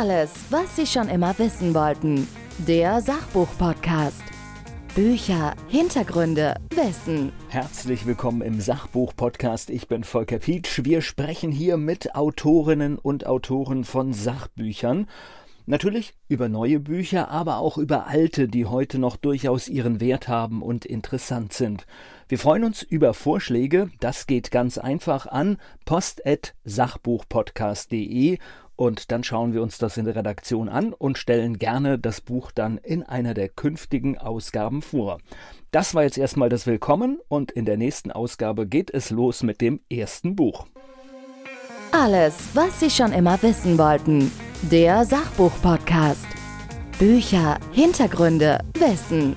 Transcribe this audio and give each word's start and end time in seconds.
Alles, 0.00 0.32
was 0.48 0.76
Sie 0.76 0.86
schon 0.86 1.10
immer 1.10 1.38
wissen 1.38 1.74
wollten. 1.74 2.26
Der 2.66 3.02
Sachbuch-Podcast. 3.02 4.22
Bücher, 4.94 5.54
Hintergründe, 5.68 6.54
Wissen. 6.70 7.32
Herzlich 7.50 8.06
willkommen 8.06 8.40
im 8.40 8.62
Sachbuch-Podcast. 8.62 9.68
Ich 9.68 9.88
bin 9.88 10.02
Volker 10.02 10.38
Pietsch. 10.38 10.80
Wir 10.84 11.02
sprechen 11.02 11.52
hier 11.52 11.76
mit 11.76 12.14
Autorinnen 12.14 12.96
und 12.96 13.26
Autoren 13.26 13.84
von 13.84 14.14
Sachbüchern. 14.14 15.06
Natürlich 15.66 16.14
über 16.28 16.48
neue 16.48 16.80
Bücher, 16.80 17.30
aber 17.30 17.58
auch 17.58 17.76
über 17.76 18.06
alte, 18.06 18.48
die 18.48 18.64
heute 18.64 18.98
noch 18.98 19.16
durchaus 19.16 19.68
ihren 19.68 20.00
Wert 20.00 20.28
haben 20.28 20.62
und 20.62 20.86
interessant 20.86 21.52
sind. 21.52 21.86
Wir 22.26 22.38
freuen 22.38 22.64
uns 22.64 22.82
über 22.82 23.12
Vorschläge. 23.12 23.90
Das 24.00 24.26
geht 24.26 24.50
ganz 24.50 24.78
einfach 24.78 25.26
an 25.26 25.58
post.sachbuchpodcast.de 25.84 28.38
und 28.80 29.12
dann 29.12 29.22
schauen 29.22 29.52
wir 29.52 29.60
uns 29.60 29.76
das 29.76 29.98
in 29.98 30.06
der 30.06 30.16
Redaktion 30.16 30.70
an 30.70 30.94
und 30.94 31.18
stellen 31.18 31.58
gerne 31.58 31.98
das 31.98 32.22
Buch 32.22 32.50
dann 32.50 32.78
in 32.78 33.02
einer 33.02 33.34
der 33.34 33.50
künftigen 33.50 34.16
Ausgaben 34.16 34.80
vor. 34.80 35.18
Das 35.70 35.94
war 35.94 36.04
jetzt 36.04 36.16
erstmal 36.16 36.48
das 36.48 36.66
Willkommen 36.66 37.18
und 37.28 37.50
in 37.50 37.66
der 37.66 37.76
nächsten 37.76 38.10
Ausgabe 38.10 38.66
geht 38.66 38.90
es 38.90 39.10
los 39.10 39.42
mit 39.42 39.60
dem 39.60 39.80
ersten 39.90 40.34
Buch. 40.34 40.66
Alles, 41.92 42.36
was 42.54 42.80
Sie 42.80 42.88
schon 42.88 43.12
immer 43.12 43.42
wissen 43.42 43.76
wollten. 43.76 44.32
Der 44.62 45.04
Sachbuch-Podcast. 45.04 46.26
Bücher, 46.98 47.58
Hintergründe, 47.72 48.60
Wissen. 48.78 49.36